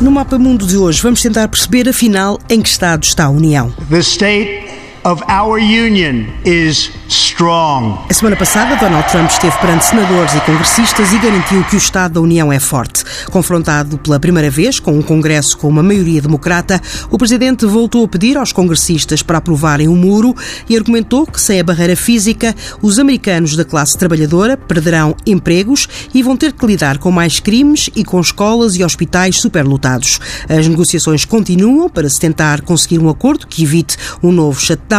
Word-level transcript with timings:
No 0.00 0.10
Mapa 0.10 0.38
Mundo 0.38 0.66
de 0.66 0.76
hoje, 0.76 1.00
vamos 1.02 1.22
tentar 1.22 1.48
perceber, 1.48 1.88
afinal, 1.88 2.38
em 2.50 2.60
que 2.60 2.68
estado 2.68 3.02
está 3.02 3.24
a 3.24 3.30
União. 3.30 3.72
The 3.88 4.00
state 4.00 4.66
of 5.06 5.22
our 5.28 5.60
union 5.60 6.26
is 6.44 6.90
strong. 7.08 7.98
A 8.10 8.14
semana 8.14 8.34
passada, 8.34 8.74
Donald 8.74 9.08
Trump 9.08 9.30
esteve 9.30 9.56
perante 9.58 9.84
senadores 9.84 10.34
e 10.34 10.40
congressistas 10.40 11.12
e 11.12 11.18
garantiu 11.18 11.62
que 11.64 11.76
o 11.76 11.78
Estado 11.78 12.14
da 12.14 12.20
União 12.20 12.52
é 12.52 12.58
forte. 12.58 13.04
Confrontado 13.30 13.98
pela 13.98 14.18
primeira 14.18 14.50
vez 14.50 14.80
com 14.80 14.98
um 14.98 15.02
Congresso 15.02 15.56
com 15.58 15.68
uma 15.68 15.82
maioria 15.82 16.20
democrata, 16.20 16.80
o 17.08 17.16
presidente 17.16 17.66
voltou 17.66 18.04
a 18.04 18.08
pedir 18.08 18.36
aos 18.36 18.52
congressistas 18.52 19.22
para 19.22 19.38
aprovarem 19.38 19.86
o 19.86 19.92
um 19.92 19.96
muro 19.96 20.34
e 20.68 20.76
argumentou 20.76 21.24
que, 21.24 21.40
sem 21.40 21.60
a 21.60 21.64
barreira 21.64 21.94
física, 21.94 22.52
os 22.82 22.98
americanos 22.98 23.54
da 23.54 23.64
classe 23.64 23.96
trabalhadora 23.96 24.56
perderão 24.56 25.14
empregos 25.24 25.88
e 26.12 26.22
vão 26.22 26.36
ter 26.36 26.52
que 26.52 26.66
lidar 26.66 26.98
com 26.98 27.12
mais 27.12 27.38
crimes 27.38 27.88
e 27.94 28.02
com 28.02 28.20
escolas 28.20 28.74
e 28.74 28.82
hospitais 28.82 29.36
superlotados. 29.36 30.18
As 30.48 30.66
negociações 30.66 31.24
continuam 31.24 31.88
para 31.88 32.08
se 32.08 32.18
tentar 32.18 32.62
conseguir 32.62 32.98
um 32.98 33.08
acordo 33.08 33.46
que 33.46 33.62
evite 33.62 33.96
um 34.20 34.32
novo 34.32 34.60
shutdown, 34.60 34.95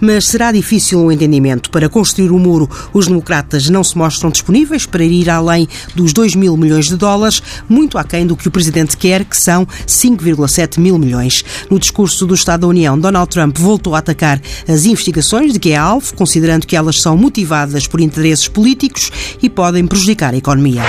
mas 0.00 0.26
será 0.26 0.52
difícil 0.52 1.00
o 1.00 1.06
um 1.06 1.12
entendimento 1.12 1.70
para 1.70 1.88
construir 1.88 2.30
o 2.30 2.38
muro, 2.38 2.68
os 2.92 3.06
democratas 3.06 3.68
não 3.68 3.84
se 3.84 3.96
mostram 3.96 4.30
disponíveis 4.30 4.86
para 4.86 5.04
ir 5.04 5.30
além 5.30 5.68
dos 5.94 6.12
2 6.12 6.34
mil 6.34 6.56
milhões 6.56 6.86
de 6.86 6.96
dólares, 6.96 7.42
muito 7.68 7.98
aquém 7.98 8.26
do 8.26 8.36
que 8.36 8.48
o 8.48 8.50
presidente 8.50 8.96
quer, 8.96 9.24
que 9.24 9.36
são 9.36 9.66
5,7 9.86 10.78
mil 10.80 10.98
milhões. 10.98 11.44
No 11.70 11.78
discurso 11.78 12.26
do 12.26 12.34
Estado 12.34 12.62
da 12.62 12.66
União, 12.66 12.98
Donald 12.98 13.30
Trump 13.30 13.56
voltou 13.58 13.94
a 13.94 13.98
atacar 13.98 14.40
as 14.68 14.84
investigações 14.84 15.52
de 15.52 15.58
que 15.58 15.72
é 15.72 15.76
alvo, 15.76 16.14
considerando 16.14 16.66
que 16.66 16.76
elas 16.76 17.00
são 17.00 17.16
motivadas 17.16 17.86
por 17.86 18.00
interesses 18.00 18.48
políticos 18.48 19.10
e 19.42 19.48
podem 19.48 19.86
prejudicar 19.86 20.34
a 20.34 20.36
economia. 20.36 20.82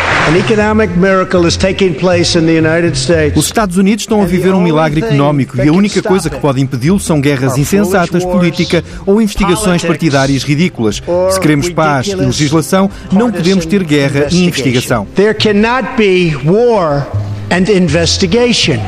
Os 3.37 3.45
Estados 3.45 3.77
Unidos 3.77 4.03
estão 4.03 4.21
a 4.21 4.25
viver 4.25 4.53
um 4.53 4.61
milagre 4.61 5.01
económico 5.01 5.57
e 5.57 5.67
a 5.67 5.71
única 5.71 6.01
coisa 6.01 6.29
que 6.29 6.39
pode 6.39 6.61
impedi-lo 6.61 6.99
são 6.99 7.19
guerras 7.21 7.57
insensatas, 7.57 8.23
política 8.47 8.83
ou 9.05 9.21
investigações 9.21 9.83
partidárias 9.83 10.43
ridículas. 10.43 11.01
Se 11.31 11.39
queremos 11.39 11.69
paz 11.69 12.07
e 12.07 12.15
legislação, 12.15 12.89
não 13.11 13.31
podemos 13.31 13.65
ter 13.65 13.83
guerra 13.83 14.27
e 14.31 14.45
investigação. 14.45 15.05
There 15.15 15.33
cannot 15.33 15.95
be 15.97 16.35
war 16.45 17.07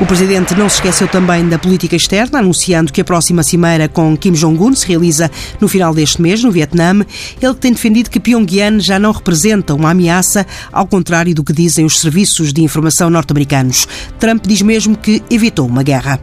o 0.00 0.06
presidente 0.06 0.54
não 0.54 0.68
se 0.68 0.76
esqueceu 0.76 1.08
também 1.08 1.48
da 1.48 1.58
política 1.58 1.96
externa, 1.96 2.40
anunciando 2.40 2.92
que 2.92 3.00
a 3.00 3.04
próxima 3.04 3.42
cimeira 3.42 3.88
com 3.88 4.14
Kim 4.14 4.32
Jong-un 4.32 4.74
se 4.74 4.86
realiza 4.86 5.30
no 5.58 5.66
final 5.66 5.94
deste 5.94 6.20
mês, 6.20 6.44
no 6.44 6.50
Vietnã. 6.50 7.04
Ele 7.40 7.54
tem 7.54 7.72
defendido 7.72 8.10
que 8.10 8.20
Pyongyang 8.20 8.78
já 8.80 8.98
não 8.98 9.12
representa 9.12 9.74
uma 9.74 9.90
ameaça, 9.90 10.46
ao 10.70 10.86
contrário 10.86 11.34
do 11.34 11.42
que 11.42 11.54
dizem 11.54 11.86
os 11.86 12.00
serviços 12.00 12.52
de 12.52 12.62
informação 12.62 13.08
norte-americanos. 13.08 13.88
Trump 14.18 14.44
diz 14.46 14.60
mesmo 14.60 14.94
que 14.94 15.22
evitou 15.30 15.66
uma 15.66 15.82
guerra. 15.82 16.20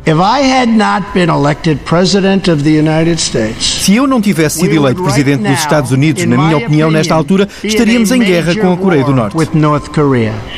Se 3.60 3.96
eu 3.96 4.06
não 4.06 4.22
tivesse 4.22 4.60
sido 4.60 4.76
eleito 4.76 5.02
presidente 5.02 5.42
dos 5.42 5.60
Estados 5.60 5.92
Unidos, 5.92 6.24
na 6.26 6.38
minha 6.38 6.58
opinião, 6.58 6.92
nesta 6.92 7.16
altura, 7.16 7.50
estaríamos 7.64 8.12
em 8.12 8.20
guerra 8.20 8.56
com 8.56 8.74
a 8.74 8.78
Coreia 8.78 9.04
do 9.04 9.14
Norte. 9.14 9.36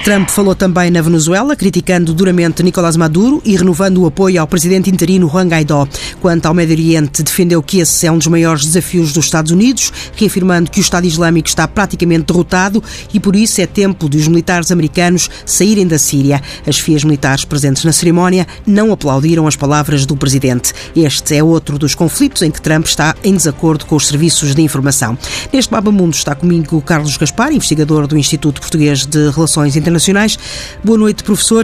Trump 0.03 0.30
falou 0.30 0.53
também 0.53 0.91
na 0.91 1.02
Venezuela, 1.02 1.55
criticando 1.70 2.16
duramente 2.16 2.64
Nicolás 2.64 2.98
Maduro 2.98 3.44
e 3.45 3.56
renovando 3.56 4.00
o 4.00 4.08
apoio 4.08 4.42
ao 4.42 4.48
presidente 4.48 4.89
interino 4.89 5.30
Juan 5.30 5.48
Guaidó. 5.48 5.88
Quanto 6.20 6.48
ao 6.48 6.53
Médio 6.53 6.73
Oriente, 6.73 7.22
defendeu 7.22 7.61
que 7.61 7.78
esse 7.80 8.08
é 8.08 8.11
um 8.11 8.17
dos 8.17 8.26
maiores 8.26 8.66
desafios 8.66 9.14
dos 9.14 9.26
Estados 9.26 9.52
Unidos, 9.52 9.94
reafirmando 10.16 10.72
que 10.72 10.80
o 10.80 10.81
Estado 10.81 11.06
Islâmico 11.06 11.48
está 11.48 11.67
praticamente 11.67 12.26
derrotado 12.26 12.84
e 13.14 13.20
por 13.20 13.36
isso 13.36 13.61
é 13.61 13.67
tempo 13.67 14.09
dos 14.09 14.28
militares 14.28 14.72
americanos 14.72 15.30
saírem 15.45 15.86
da 15.86 16.00
Síria. 16.00 16.42
As 16.66 16.80
FIAs 16.80 17.03
militares 17.03 17.45
presentes 17.45 17.83
na 17.83 17.92
cerimónia 17.92 18.48
não 18.66 18.92
aplaudiram 18.92 19.45
as 19.45 19.56
palavras 19.56 20.08
do 20.08 20.17
presidente. 20.17 20.73
Este 20.95 21.36
é 21.36 21.43
outro 21.43 21.77
dos 21.77 21.93
conflitos 21.93 22.42
em 22.42 22.49
que 22.49 22.60
Trump 22.60 22.88
está 22.88 23.16
em 23.23 23.36
desacordo 23.36 23.86
com 23.86 23.95
os 23.95 24.08
serviços 24.08 24.55
de 24.55 24.61
informação. 24.64 25.16
Neste 25.54 25.70
Baba 25.70 25.92
Mundo 25.92 26.16
está 26.16 26.33
comigo 26.33 26.82
Carlos 26.82 27.16
Gaspar, 27.16 27.54
investigador 27.54 28.08
do 28.08 28.17
Instituto 28.17 28.60
Português 28.60 29.05
de 29.05 29.30
Relações 29.30 29.76
Internacionais. 29.76 30.39
Boa 30.83 30.98
noite, 30.98 31.23
professor. 31.23 31.58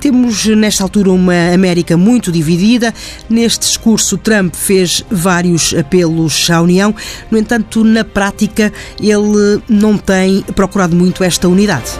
Temos, 0.00 0.46
nesta 0.46 0.82
altura, 0.82 1.10
uma 1.10 1.52
América 1.52 1.96
muito 1.96 2.30
dividida. 2.30 2.94
Neste 3.28 3.60
discurso, 3.60 4.16
Trump 4.18 4.54
fez 4.54 5.04
vários 5.10 5.74
apelos 5.74 6.50
à 6.50 6.60
União. 6.60 6.94
No 7.30 7.38
entanto, 7.38 7.84
na 7.84 8.04
prática, 8.04 8.72
ele 9.00 9.62
não 9.68 9.96
tem 9.96 10.42
procurado 10.54 10.94
muito 10.94 11.24
esta 11.24 11.48
unidade. 11.48 11.90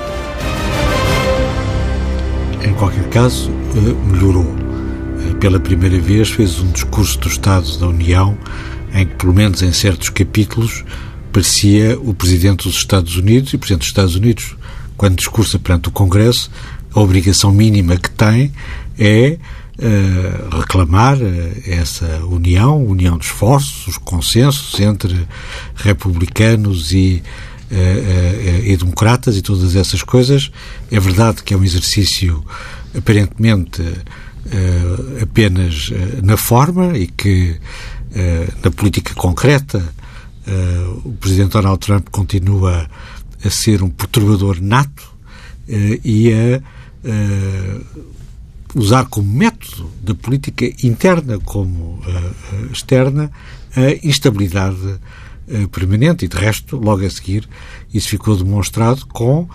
Em 2.63 2.75
qualquer 2.75 3.09
caso, 3.09 3.51
eh, 3.51 4.11
melhorou. 4.13 4.47
Eh, 5.29 5.35
pela 5.41 5.59
primeira 5.59 5.99
vez, 5.99 6.31
fez 6.31 6.61
um 6.61 6.71
discurso 6.71 7.19
do 7.19 7.29
Estado 7.29 7.79
da 7.79 7.89
União 7.89 8.37
em 8.93 9.07
que, 9.07 9.15
pelo 9.15 9.33
menos 9.33 9.63
em 9.63 9.73
certos 9.73 10.09
capítulos, 10.11 10.85
parecia 11.33 11.99
o 12.01 12.13
Presidente 12.13 12.65
dos 12.65 12.77
Estados 12.77 13.17
Unidos 13.17 13.53
e 13.53 13.57
o 13.57 13.59
Presidente 13.59 13.81
dos 13.81 13.89
Estados 13.89 14.17
Unidos, 14.17 14.57
quando 14.97 15.17
discursa 15.17 15.59
perante 15.59 15.89
o 15.89 15.93
Congresso, 15.93 16.51
a 16.95 17.01
obrigação 17.01 17.53
mínima 17.53 17.97
que 17.97 18.11
tem 18.11 18.53
é 18.99 19.39
uh, 19.79 20.59
reclamar 20.59 21.17
uh, 21.17 21.63
essa 21.67 22.25
união, 22.27 22.85
união 22.85 23.17
de 23.17 23.25
esforços, 23.25 23.87
os 23.87 23.99
consensos 23.99 24.79
entre 24.81 25.27
republicanos 25.77 26.93
e, 26.93 27.23
uh, 27.71 28.65
e 28.65 28.77
democratas 28.77 29.37
e 29.37 29.43
todas 29.43 29.75
essas 29.75 30.03
coisas. 30.03 30.51
É 30.91 31.01
verdade 31.01 31.43
que 31.43 31.55
é 31.55 31.57
um 31.57 31.65
exercício 31.65 32.45
aparentemente 32.97 33.83
apenas 35.23 35.93
na 36.25 36.37
forma 36.37 36.97
e 36.97 37.07
que 37.07 37.57
na 38.65 38.71
política 38.71 39.15
concreta 39.15 39.81
o 41.05 41.13
presidente 41.13 41.53
Donald 41.53 41.79
Trump 41.79 42.09
continua 42.11 42.89
a 43.45 43.51
ser 43.51 43.83
um 43.83 43.91
perturbador 43.91 44.59
nato 44.61 45.09
e 45.69 46.33
a 46.33 46.61
uh, 47.05 48.05
usar 48.75 49.07
como 49.07 49.33
método 49.33 49.91
da 50.03 50.15
política 50.15 50.65
interna 50.85 51.39
como 51.41 52.01
uh, 52.01 52.73
externa 52.73 53.31
a 53.75 54.07
instabilidade 54.07 54.99
uh, 55.49 55.69
permanente. 55.69 56.25
E, 56.25 56.29
de 56.29 56.37
resto, 56.37 56.77
logo 56.77 57.05
a 57.05 57.11
seguir, 57.11 57.49
isso 57.93 58.09
ficou 58.09 58.37
demonstrado 58.37 59.07
com 59.07 59.49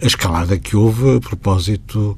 a 0.00 0.06
escalada 0.06 0.56
que 0.56 0.76
houve 0.76 1.16
a 1.16 1.20
propósito 1.20 2.16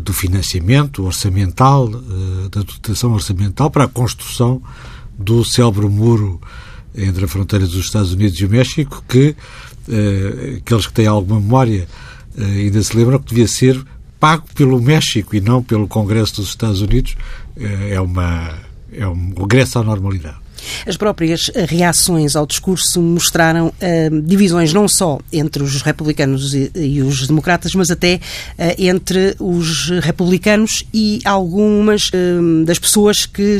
do 0.00 0.12
financiamento 0.12 1.04
orçamental, 1.04 1.88
da 1.88 2.62
dotação 2.62 3.14
orçamental 3.14 3.68
para 3.68 3.82
a 3.82 3.88
construção 3.88 4.62
do 5.18 5.44
célebre 5.44 5.88
muro 5.88 6.40
entre 6.94 7.24
a 7.24 7.28
fronteira 7.28 7.66
dos 7.66 7.84
Estados 7.84 8.12
Unidos 8.12 8.38
e 8.38 8.44
o 8.44 8.48
México, 8.48 9.02
que 9.08 9.34
aqueles 10.58 10.86
que 10.86 10.92
têm 10.92 11.08
alguma 11.08 11.40
memória 11.40 11.88
ainda 12.44 12.82
se 12.82 12.96
lembram 12.96 13.18
que 13.18 13.28
devia 13.28 13.48
ser 13.48 13.82
pago 14.18 14.44
pelo 14.54 14.80
México 14.80 15.34
e 15.34 15.40
não 15.40 15.62
pelo 15.62 15.86
Congresso 15.86 16.36
dos 16.36 16.48
Estados 16.48 16.80
Unidos, 16.80 17.16
eh, 17.56 17.94
é, 17.94 18.00
uma, 18.00 18.58
é 18.92 19.06
um 19.06 19.32
regresso 19.38 19.78
à 19.78 19.82
normalidade. 19.82 20.38
As 20.86 20.96
próprias 20.96 21.50
reações 21.68 22.36
ao 22.36 22.46
discurso 22.46 23.00
mostraram 23.00 23.68
uh, 23.68 24.22
divisões 24.22 24.72
não 24.72 24.88
só 24.88 25.18
entre 25.32 25.62
os 25.62 25.82
republicanos 25.82 26.54
e, 26.54 26.70
e 26.74 27.02
os 27.02 27.26
democratas, 27.26 27.74
mas 27.74 27.90
até 27.90 28.16
uh, 28.16 28.20
entre 28.78 29.36
os 29.38 29.90
republicanos 30.00 30.84
e 30.92 31.20
algumas 31.24 32.08
uh, 32.08 32.64
das 32.64 32.78
pessoas 32.78 33.26
que 33.26 33.58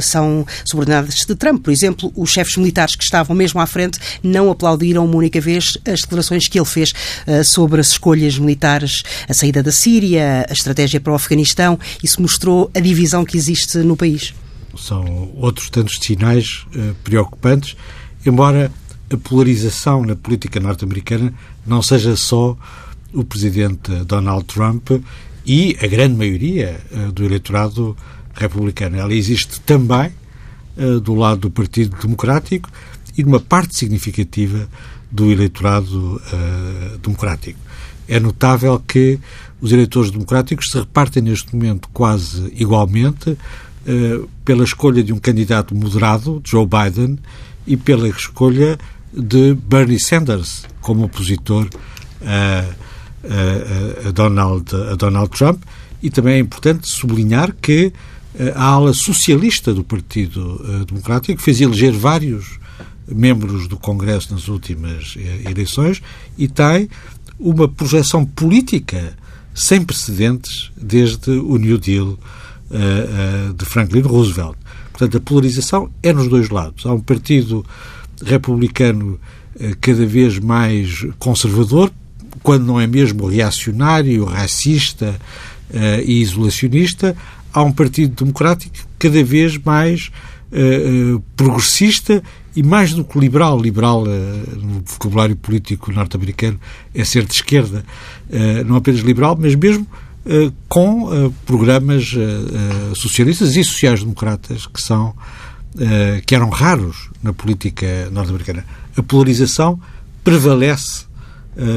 são 0.00 0.46
subordinadas 0.64 1.14
de 1.26 1.34
Trump. 1.34 1.62
Por 1.62 1.70
exemplo, 1.70 2.12
os 2.16 2.30
chefes 2.30 2.56
militares 2.56 2.96
que 2.96 3.04
estavam 3.04 3.34
mesmo 3.34 3.60
à 3.60 3.66
frente 3.66 3.98
não 4.22 4.50
aplaudiram 4.50 5.04
uma 5.04 5.16
única 5.16 5.40
vez 5.40 5.76
as 5.86 6.02
declarações 6.02 6.48
que 6.48 6.58
ele 6.58 6.66
fez 6.66 6.92
sobre 7.44 7.80
as 7.80 7.88
escolhas 7.88 8.38
militares, 8.38 9.02
a 9.28 9.34
saída 9.34 9.62
da 9.62 9.72
Síria, 9.72 10.46
a 10.48 10.52
estratégia 10.52 11.00
para 11.00 11.12
o 11.12 11.16
Afeganistão. 11.16 11.78
Isso 12.02 12.20
mostrou 12.20 12.70
a 12.74 12.80
divisão 12.80 13.24
que 13.24 13.36
existe 13.36 13.78
no 13.78 13.96
país 13.96 14.34
são 14.76 15.30
outros 15.34 15.70
tantos 15.70 15.98
sinais 16.00 16.66
uh, 16.74 16.94
preocupantes, 17.02 17.76
embora 18.24 18.70
a 19.10 19.16
polarização 19.16 20.04
na 20.04 20.16
política 20.16 20.58
norte-americana 20.58 21.32
não 21.64 21.80
seja 21.82 22.16
só 22.16 22.56
o 23.12 23.24
presidente 23.24 23.92
Donald 24.04 24.44
Trump 24.44 24.90
e 25.46 25.76
a 25.80 25.86
grande 25.86 26.16
maioria 26.16 26.80
uh, 26.90 27.12
do 27.12 27.24
eleitorado 27.24 27.96
republicano. 28.34 28.96
Ela 28.96 29.14
existe 29.14 29.60
também 29.60 30.10
uh, 30.76 31.00
do 31.00 31.14
lado 31.14 31.42
do 31.42 31.50
Partido 31.50 31.96
Democrático 32.00 32.70
e 33.16 33.22
de 33.22 33.28
uma 33.28 33.40
parte 33.40 33.76
significativa 33.76 34.68
do 35.10 35.30
eleitorado 35.30 36.20
democrático. 37.00 37.58
É 38.08 38.20
notável 38.20 38.78
que 38.86 39.18
os 39.60 39.72
eleitores 39.72 40.10
democráticos 40.10 40.70
se 40.70 40.78
repartem 40.78 41.22
neste 41.22 41.54
momento 41.54 41.88
quase 41.92 42.52
igualmente 42.56 43.30
eh, 43.30 43.36
pela 44.44 44.64
escolha 44.64 45.02
de 45.02 45.12
um 45.12 45.18
candidato 45.18 45.74
moderado, 45.74 46.40
Joe 46.44 46.66
Biden, 46.66 47.18
e 47.66 47.76
pela 47.76 48.08
escolha 48.08 48.78
de 49.12 49.54
Bernie 49.54 50.00
Sanders 50.00 50.64
como 50.80 51.04
opositor 51.04 51.68
a, 52.22 52.64
a, 53.24 54.08
a, 54.08 54.10
Donald, 54.12 54.74
a 54.74 54.94
Donald 54.94 55.30
Trump. 55.30 55.62
E 56.02 56.10
também 56.10 56.34
é 56.34 56.38
importante 56.38 56.86
sublinhar 56.86 57.54
que 57.60 57.92
a 58.54 58.64
ala 58.64 58.92
socialista 58.92 59.72
do 59.72 59.82
Partido 59.82 60.84
Democrático 60.86 61.40
fez 61.40 61.60
eleger 61.60 61.92
vários 61.92 62.58
membros 63.08 63.68
do 63.68 63.76
Congresso 63.76 64.32
nas 64.34 64.48
últimas 64.48 65.16
eleições 65.44 66.02
e 66.36 66.48
tem 66.48 66.88
uma 67.38 67.68
projeção 67.68 68.24
política 68.24 69.16
sem 69.54 69.82
precedentes 69.82 70.70
desde 70.76 71.30
o 71.30 71.56
New 71.56 71.78
Deal 71.78 72.18
uh, 72.70 73.50
uh, 73.50 73.54
de 73.54 73.64
Franklin 73.64 74.02
Roosevelt. 74.02 74.56
Portanto, 74.92 75.16
a 75.16 75.20
polarização 75.20 75.90
é 76.02 76.12
nos 76.12 76.28
dois 76.28 76.48
lados. 76.48 76.86
Há 76.86 76.92
um 76.92 77.00
partido 77.00 77.64
republicano 78.24 79.18
uh, 79.54 79.76
cada 79.80 80.06
vez 80.06 80.38
mais 80.38 81.06
conservador, 81.18 81.90
quando 82.42 82.64
não 82.64 82.80
é 82.80 82.86
mesmo 82.86 83.26
reacionário, 83.26 84.24
racista 84.24 85.18
e 86.04 86.22
isolacionista. 86.22 87.16
Há 87.52 87.62
um 87.62 87.72
partido 87.72 88.14
democrático 88.14 88.76
cada 88.98 89.24
vez 89.24 89.58
mais 89.58 90.12
progressista 91.34 92.22
e 92.56 92.62
mais 92.62 92.94
do 92.94 93.04
que 93.04 93.18
liberal, 93.18 93.60
liberal 93.60 94.02
uh, 94.04 94.56
no 94.56 94.82
vocabulário 94.82 95.36
político 95.36 95.92
norte-americano 95.92 96.58
é 96.94 97.04
ser 97.04 97.26
de 97.26 97.34
esquerda, 97.34 97.84
uh, 98.30 98.64
não 98.64 98.76
apenas 98.76 99.02
liberal, 99.02 99.36
mas 99.38 99.54
mesmo 99.54 99.82
uh, 99.84 100.05
com 100.68 101.32
programas 101.44 102.12
socialistas 102.94 103.54
e 103.56 103.62
sociais-democratas 103.64 104.66
que 104.66 104.80
são 104.82 105.14
que 106.26 106.34
eram 106.34 106.48
raros 106.48 107.10
na 107.22 107.32
política 107.32 108.08
norte-americana. 108.10 108.64
A 108.96 109.02
polarização 109.02 109.80
prevalece 110.24 111.04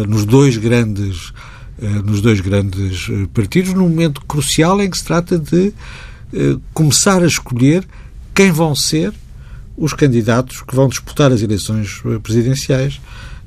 nos 0.07 0.25
dois 0.25 0.57
grandes 0.57 1.31
nos 2.03 2.21
dois 2.21 2.41
grandes 2.41 3.07
partidos 3.33 3.73
num 3.73 3.87
momento 3.87 4.21
crucial 4.25 4.81
em 4.81 4.89
que 4.89 4.97
se 4.97 5.05
trata 5.05 5.37
de 5.37 5.73
começar 6.73 7.23
a 7.23 7.27
escolher 7.27 7.87
quem 8.33 8.51
vão 8.51 8.75
ser 8.75 9.13
os 9.77 9.93
candidatos 9.93 10.61
que 10.61 10.75
vão 10.75 10.89
disputar 10.89 11.31
as 11.31 11.41
eleições 11.41 12.01
presidenciais 12.21 12.99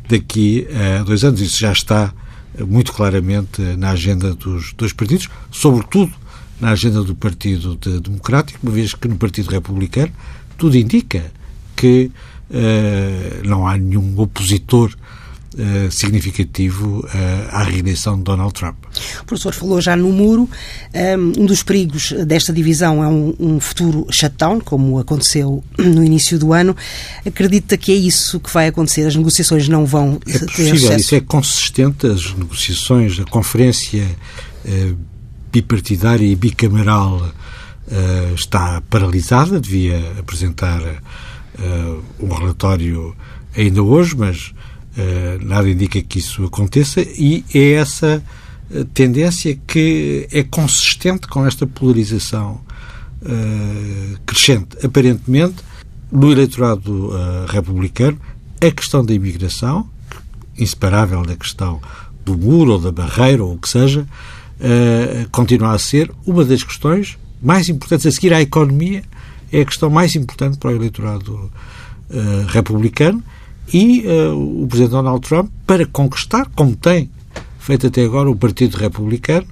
daqui 0.08 0.66
a 0.98 1.02
dois 1.02 1.24
anos. 1.24 1.40
Isso 1.40 1.60
já 1.60 1.72
está 1.72 2.12
muito 2.60 2.92
claramente 2.92 3.60
na 3.76 3.90
agenda 3.90 4.34
dos 4.34 4.72
dois 4.74 4.92
partidos, 4.92 5.28
sobretudo 5.50 6.12
na 6.60 6.70
agenda 6.70 7.02
do 7.02 7.14
Partido 7.14 7.76
Democrático, 8.00 8.60
uma 8.62 8.72
vez 8.72 8.94
que 8.94 9.08
no 9.08 9.16
Partido 9.16 9.50
Republicano 9.50 10.12
tudo 10.56 10.76
indica 10.76 11.32
que 11.74 12.10
uh, 12.50 13.48
não 13.48 13.66
há 13.66 13.76
nenhum 13.76 14.14
opositor 14.20 14.94
uh, 15.54 15.90
significativo 15.90 17.00
uh, 17.00 17.08
à 17.50 17.64
reeleição 17.64 18.16
de 18.16 18.22
Donald 18.22 18.54
Trump. 18.54 18.76
O 19.20 19.24
professor 19.24 19.52
falou 19.52 19.80
já 19.80 19.96
no 19.96 20.10
muro. 20.12 20.48
Um 21.38 21.46
dos 21.46 21.62
perigos 21.62 22.12
desta 22.26 22.52
divisão 22.52 23.02
é 23.02 23.08
um, 23.08 23.34
um 23.38 23.60
futuro 23.60 24.06
shutdown, 24.10 24.60
como 24.60 24.98
aconteceu 24.98 25.62
no 25.78 26.04
início 26.04 26.38
do 26.38 26.52
ano. 26.52 26.76
Acredita 27.24 27.76
que 27.76 27.92
é 27.92 27.94
isso 27.94 28.40
que 28.40 28.52
vai 28.52 28.68
acontecer? 28.68 29.06
As 29.06 29.16
negociações 29.16 29.68
não 29.68 29.84
vão 29.84 30.20
é 30.26 30.32
ter 30.32 30.46
possível, 30.46 30.76
sucesso? 30.78 31.00
Isso 31.00 31.14
é 31.14 31.20
consistente. 31.20 32.06
As 32.06 32.34
negociações, 32.34 33.18
a 33.18 33.24
conferência 33.24 34.04
uh, 34.64 34.96
bipartidária 35.50 36.26
e 36.26 36.34
bicameral 36.34 37.16
uh, 37.18 38.34
está 38.34 38.80
paralisada. 38.88 39.60
Devia 39.60 39.98
apresentar 40.18 40.80
uh, 40.80 42.04
um 42.20 42.28
relatório 42.28 43.16
ainda 43.56 43.82
hoje, 43.82 44.16
mas 44.16 44.52
nada 45.40 45.70
indica 45.70 46.02
que 46.02 46.18
isso 46.18 46.44
aconteça 46.44 47.00
e 47.00 47.42
é 47.54 47.72
essa 47.72 48.22
tendência 48.94 49.58
que 49.66 50.26
é 50.32 50.42
consistente 50.42 51.26
com 51.26 51.46
esta 51.46 51.66
polarização 51.66 52.60
uh, 53.22 54.18
crescente. 54.24 54.84
Aparentemente, 54.84 55.56
no 56.10 56.30
eleitorado 56.30 57.08
uh, 57.08 57.46
republicano, 57.48 58.18
a 58.60 58.70
questão 58.70 59.04
da 59.04 59.12
imigração, 59.12 59.88
inseparável 60.58 61.22
da 61.22 61.36
questão 61.36 61.80
do 62.24 62.36
muro 62.36 62.72
ou 62.72 62.78
da 62.78 62.92
barreira 62.92 63.44
ou 63.44 63.54
o 63.54 63.58
que 63.58 63.68
seja, 63.68 64.02
uh, 64.02 65.30
continua 65.30 65.72
a 65.72 65.78
ser 65.78 66.10
uma 66.26 66.44
das 66.44 66.62
questões 66.62 67.18
mais 67.42 67.68
importantes. 67.68 68.06
A 68.06 68.10
seguir 68.10 68.32
à 68.32 68.40
economia, 68.40 69.02
é 69.50 69.60
a 69.60 69.64
questão 69.64 69.90
mais 69.90 70.16
importante 70.16 70.56
para 70.56 70.70
o 70.70 70.76
eleitorado 70.76 71.50
republicano 72.48 73.22
e 73.72 74.04
o 74.34 74.66
Presidente 74.66 74.92
Donald 74.92 75.26
Trump, 75.26 75.50
para 75.66 75.86
conquistar, 75.86 76.46
como 76.54 76.76
tem 76.76 77.10
feito 77.62 77.86
até 77.86 78.04
agora 78.04 78.28
o 78.28 78.34
Partido 78.34 78.76
Republicano, 78.76 79.46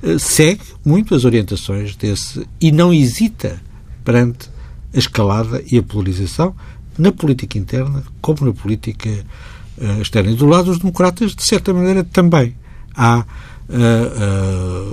eh, 0.00 0.18
segue 0.18 0.62
muito 0.84 1.16
as 1.16 1.24
orientações 1.24 1.96
desse 1.96 2.46
e 2.60 2.70
não 2.70 2.94
hesita 2.94 3.60
perante 4.04 4.48
a 4.94 4.98
escalada 4.98 5.60
e 5.70 5.76
a 5.76 5.82
polarização 5.82 6.54
na 6.96 7.10
política 7.10 7.58
interna 7.58 8.04
como 8.20 8.46
na 8.46 8.52
política 8.52 9.10
uh, 9.78 10.00
externa. 10.00 10.30
E 10.30 10.34
do 10.34 10.46
lado 10.46 10.66
dos 10.66 10.78
democratas, 10.78 11.34
de 11.34 11.42
certa 11.42 11.74
maneira, 11.74 12.04
também 12.04 12.54
há 12.94 13.18
uh, 13.68 13.74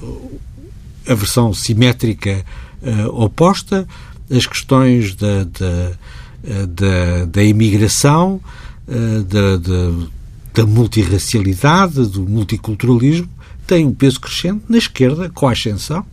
uh, 0.02 0.40
a 1.08 1.14
versão 1.14 1.54
simétrica 1.54 2.44
oposta, 3.14 3.88
as 4.30 4.46
questões 4.46 5.16
da, 5.16 5.46
da, 5.46 5.92
da, 6.68 7.26
da 7.26 7.44
imigração, 7.44 8.42
da, 8.86 9.56
da 9.56 10.08
da 10.54 10.66
multirracialidade, 10.66 12.06
do 12.08 12.28
multiculturalismo, 12.28 13.30
tem 13.66 13.86
um 13.86 13.94
peso 13.94 14.20
crescente 14.20 14.64
na 14.70 14.78
esquerda, 14.78 15.30
com 15.30 15.48
a 15.48 15.52
ascensão 15.52 16.06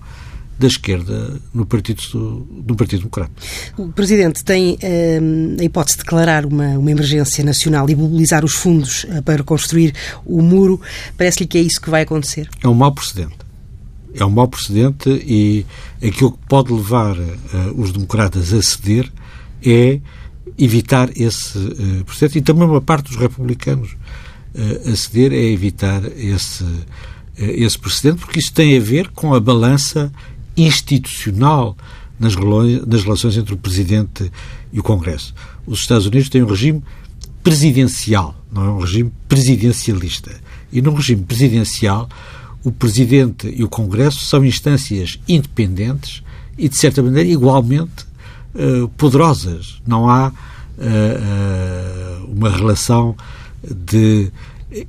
da 0.59 0.67
esquerda 0.67 1.41
no 1.55 1.65
Partido, 1.65 2.47
no 2.67 2.77
partido 2.77 2.99
Democrático. 2.99 3.41
O 3.79 3.89
Presidente 3.93 4.45
tem 4.45 4.77
eh, 4.83 5.19
a 5.59 5.65
hipótese 5.65 5.97
de 5.97 6.05
declarar 6.05 6.45
uma, 6.45 6.79
uma 6.79 6.91
emergência 6.91 7.43
nacional 7.43 7.89
e 7.89 7.97
mobilizar 7.97 8.45
os 8.45 8.53
fundos 8.53 9.07
eh, 9.09 9.23
para 9.23 9.43
construir 9.43 9.95
o 10.25 10.43
muro. 10.43 10.79
Parece-lhe 11.17 11.47
que 11.47 11.57
é 11.57 11.63
isso 11.63 11.81
que 11.81 11.89
vai 11.89 12.03
acontecer? 12.03 12.47
É 12.63 12.69
um 12.69 12.75
mau 12.75 12.93
precedente. 12.93 13.39
É 14.15 14.23
um 14.23 14.29
mau 14.29 14.49
precedente 14.49 15.09
e 15.09 15.65
aquilo 16.07 16.33
que 16.33 16.47
pode 16.47 16.71
levar 16.73 17.17
uh, 17.17 17.31
os 17.77 17.93
democratas 17.93 18.53
a 18.53 18.61
ceder 18.61 19.11
é 19.65 19.99
evitar 20.59 21.11
esse 21.17 21.57
uh, 21.57 22.05
precedente 22.05 22.39
e 22.39 22.43
também 22.43 22.69
uma 22.69 22.83
parte 22.83 23.07
dos 23.07 23.17
republicanos 23.17 23.97
a 24.55 24.97
ceder 24.97 25.33
é 25.33 25.45
evitar 25.45 26.03
esse, 26.17 26.65
esse 27.37 27.79
precedente, 27.79 28.21
porque 28.21 28.39
isso 28.39 28.53
tem 28.53 28.77
a 28.77 28.81
ver 28.81 29.09
com 29.11 29.35
a 29.35 29.41
balança 29.41 30.13
institucional 30.57 31.77
nas, 32.19 32.35
nas 32.87 33.03
relações 33.03 33.37
entre 33.37 33.55
o 33.55 33.57
Presidente 33.57 34.31
e 34.73 34.79
o 34.79 34.83
Congresso. 34.83 35.35
Os 35.67 35.81
Estados 35.81 36.07
Unidos 36.07 36.29
têm 36.29 36.43
um 36.43 36.47
regime 36.47 36.83
presidencial, 37.43 38.35
não 38.53 38.65
é 38.65 38.71
um 38.71 38.81
regime 38.81 39.13
presidencialista. 39.27 40.31
E 40.73 40.83
no 40.83 40.95
regime 40.95 41.23
presidencial, 41.23 42.09
o 42.63 42.71
Presidente 42.71 43.49
e 43.49 43.65
o 43.65 43.69
Congresso 43.69 44.21
são 44.21 44.45
instâncias 44.45 45.19
independentes 45.27 46.23
e, 46.59 46.69
de 46.69 46.77
certa 46.77 47.03
maneira, 47.03 47.29
igualmente 47.29 48.05
uh, 48.55 48.89
poderosas. 48.91 49.81
Não 49.87 50.09
há 50.09 50.29
uh, 50.29 50.31
uh, 50.31 52.33
uma 52.33 52.51
relação 52.51 53.17
de 53.63 54.31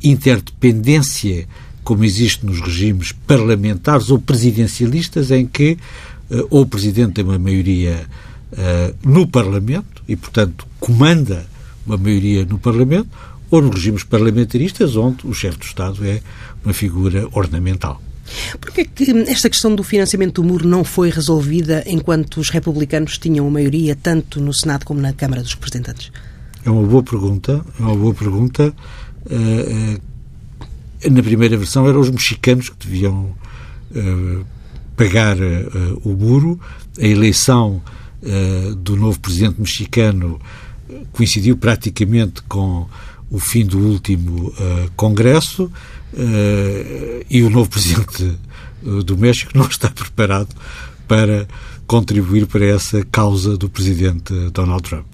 interdependência 0.03 1.47
como 1.83 2.03
existe 2.05 2.45
nos 2.45 2.61
regimes 2.61 3.11
parlamentares 3.11 4.09
ou 4.11 4.19
presidencialistas, 4.19 5.31
em 5.31 5.45
que 5.45 5.77
uh, 6.29 6.47
ou 6.49 6.61
o 6.61 6.65
Presidente 6.65 7.13
tem 7.13 7.23
uma 7.23 7.39
maioria 7.39 8.05
uh, 8.53 9.09
no 9.09 9.27
Parlamento 9.27 10.03
e, 10.07 10.15
portanto, 10.15 10.67
comanda 10.79 11.45
uma 11.85 11.97
maioria 11.97 12.45
no 12.45 12.59
Parlamento, 12.59 13.09
ou 13.49 13.61
nos 13.61 13.75
regimes 13.75 14.03
parlamentaristas, 14.03 14.95
onde 14.95 15.27
o 15.27 15.33
chefe 15.33 15.57
do 15.57 15.65
Estado 15.65 16.05
é 16.05 16.21
uma 16.63 16.73
figura 16.73 17.27
ornamental. 17.33 18.01
Por 18.61 18.71
que 18.71 18.87
esta 19.27 19.49
questão 19.49 19.75
do 19.75 19.83
financiamento 19.83 20.41
do 20.41 20.47
muro 20.47 20.65
não 20.65 20.85
foi 20.85 21.09
resolvida 21.09 21.83
enquanto 21.85 22.37
os 22.37 22.49
republicanos 22.49 23.17
tinham 23.17 23.45
a 23.45 23.51
maioria 23.51 23.93
tanto 23.93 24.39
no 24.39 24.53
Senado 24.53 24.85
como 24.85 25.01
na 25.01 25.11
Câmara 25.11 25.41
dos 25.41 25.53
Representantes? 25.53 26.11
É 26.65 26.69
uma 26.69 26.87
boa 26.87 27.01
pergunta, 27.01 27.65
é 27.79 27.83
uma 27.83 27.95
boa 27.95 28.13
pergunta. 28.13 28.73
Uh, 29.25 29.97
uh, 29.97 31.11
na 31.11 31.23
primeira 31.23 31.57
versão 31.57 31.87
eram 31.87 31.99
os 31.99 32.09
mexicanos 32.09 32.69
que 32.69 32.87
deviam 32.87 33.35
uh, 33.91 34.45
pagar 34.95 35.37
o 36.03 36.09
muro. 36.09 36.59
A 36.99 37.05
eleição 37.05 37.81
do 38.77 38.95
novo 38.95 39.19
presidente 39.19 39.59
mexicano 39.59 40.39
coincidiu 41.11 41.57
praticamente 41.57 42.43
com 42.43 42.87
o 43.31 43.39
fim 43.39 43.65
do 43.65 43.79
último 43.79 44.53
Congresso 44.95 45.71
e 47.27 47.41
o 47.41 47.49
novo 47.49 47.67
presidente 47.67 48.37
do 48.83 49.17
México 49.17 49.53
não 49.55 49.65
está 49.65 49.89
preparado 49.89 50.55
para 51.07 51.47
contribuir 51.87 52.45
para 52.45 52.65
essa 52.65 53.03
causa 53.05 53.57
do 53.57 53.67
presidente 53.67 54.33
Donald 54.51 54.83
Trump. 54.83 55.07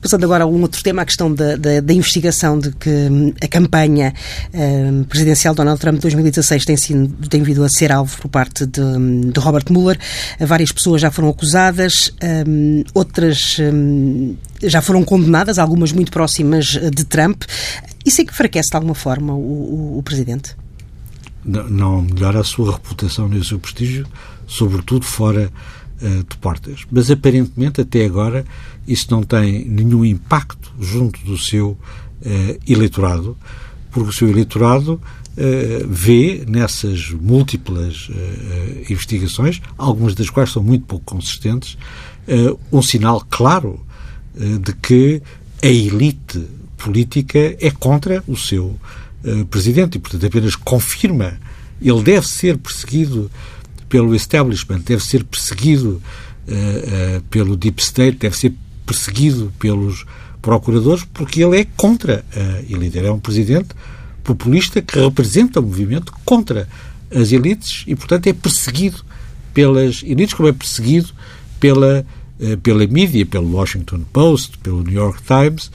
Passando 0.00 0.24
agora 0.24 0.44
a 0.44 0.46
um 0.46 0.60
outro 0.62 0.82
tema, 0.82 1.02
a 1.02 1.04
questão 1.04 1.32
da, 1.32 1.56
da, 1.56 1.80
da 1.80 1.92
investigação 1.92 2.58
de 2.58 2.70
que 2.72 2.90
hum, 2.90 3.32
a 3.40 3.48
campanha 3.48 4.14
um, 4.52 5.04
presidencial 5.04 5.54
de 5.54 5.58
Donald 5.58 5.80
Trump 5.80 5.96
de 5.96 6.02
2016 6.02 6.64
tem, 6.64 6.76
sido, 6.76 7.28
tem 7.28 7.42
vindo 7.42 7.64
a 7.64 7.68
ser 7.68 7.92
alvo 7.92 8.16
por 8.20 8.28
parte 8.28 8.66
de, 8.66 8.80
hum, 8.80 9.30
de 9.32 9.40
Robert 9.40 9.64
Mueller. 9.70 9.98
Várias 10.40 10.72
pessoas 10.72 11.00
já 11.00 11.10
foram 11.10 11.28
acusadas, 11.28 12.12
um, 12.46 12.84
outras 12.94 13.56
um, 13.60 14.36
já 14.62 14.80
foram 14.80 15.04
condenadas, 15.04 15.58
algumas 15.58 15.92
muito 15.92 16.12
próximas 16.12 16.66
de 16.66 17.04
Trump. 17.04 17.44
Isso 18.04 18.20
é 18.20 18.24
que 18.24 18.30
enfraquece 18.30 18.70
de 18.70 18.76
alguma 18.76 18.94
forma 18.94 19.34
o, 19.34 19.38
o, 19.38 19.98
o 19.98 20.02
presidente? 20.02 20.56
Não, 21.44 21.68
não 21.68 22.02
melhora 22.02 22.40
a 22.40 22.44
sua 22.44 22.72
reputação 22.72 23.28
nem 23.28 23.38
o 23.38 23.44
seu 23.44 23.58
prestígio, 23.58 24.06
sobretudo 24.46 25.04
fora 25.04 25.50
uh, 26.00 26.24
de 26.28 26.36
portas. 26.38 26.84
Mas 26.90 27.10
aparentemente, 27.10 27.80
até 27.80 28.04
agora, 28.04 28.44
isso 28.86 29.06
não 29.10 29.22
tem 29.22 29.64
nenhum 29.64 30.04
impacto 30.04 30.72
junto 30.80 31.20
do 31.24 31.36
seu 31.38 31.70
uh, 31.70 32.60
eleitorado, 32.66 33.36
porque 33.90 34.10
o 34.10 34.12
seu 34.12 34.28
eleitorado 34.28 34.94
uh, 34.94 35.88
vê 35.88 36.44
nessas 36.46 37.10
múltiplas 37.10 38.10
investigações, 38.90 39.60
algumas 39.76 40.14
das 40.14 40.30
quais 40.30 40.50
são 40.50 40.62
muito 40.62 40.86
pouco 40.86 41.04
consistentes, 41.04 41.76
um 42.72 42.82
sinal 42.82 43.24
claro 43.30 43.80
de 44.34 44.72
que 44.74 45.22
a 45.62 45.68
elite 45.68 46.44
política 46.76 47.56
é 47.60 47.70
contra 47.70 48.22
o 48.26 48.36
seu 48.36 48.76
presidente 49.48 49.96
e, 49.96 50.00
portanto, 50.00 50.26
apenas 50.26 50.56
confirma 50.56 51.38
ele 51.80 52.02
deve 52.02 52.26
ser 52.26 52.56
perseguido 52.58 53.30
pelo 53.96 54.14
establishment, 54.14 54.80
deve 54.80 55.02
ser 55.02 55.24
perseguido 55.24 56.02
uh, 56.46 56.52
uh, 56.52 57.22
pelo 57.30 57.56
deep 57.56 57.80
state, 57.80 58.18
deve 58.18 58.36
ser 58.36 58.52
perseguido 58.84 59.50
pelos 59.58 60.04
procuradores, 60.42 61.02
porque 61.14 61.42
ele 61.42 61.60
é 61.60 61.66
contra 61.78 62.22
a 62.36 62.60
elite. 62.70 62.98
Ele 62.98 63.06
é 63.06 63.10
um 63.10 63.18
presidente 63.18 63.68
populista 64.22 64.82
que 64.82 65.00
representa 65.00 65.60
o 65.60 65.62
movimento 65.62 66.12
contra 66.26 66.68
as 67.10 67.32
elites 67.32 67.84
e, 67.86 67.96
portanto, 67.96 68.26
é 68.26 68.34
perseguido 68.34 68.98
pelas 69.54 70.02
elites, 70.02 70.34
como 70.34 70.50
é 70.50 70.52
perseguido 70.52 71.08
pela, 71.58 72.04
uh, 72.38 72.56
pela 72.58 72.86
mídia, 72.86 73.24
pelo 73.24 73.50
Washington 73.50 74.00
Post, 74.12 74.58
pelo 74.58 74.82
New 74.82 74.92
York 74.92 75.22
Times. 75.22 75.70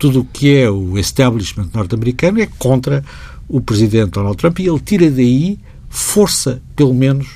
tudo 0.00 0.20
o 0.20 0.24
que 0.24 0.56
é 0.56 0.68
o 0.68 0.98
establishment 0.98 1.70
norte-americano 1.72 2.40
é 2.40 2.48
contra 2.58 3.04
o 3.48 3.60
presidente 3.60 4.10
Donald 4.10 4.36
Trump 4.36 4.58
e 4.58 4.68
ele 4.68 4.80
tira 4.80 5.08
daí 5.08 5.60
força, 5.96 6.60
pelo 6.74 6.94
menos 6.94 7.26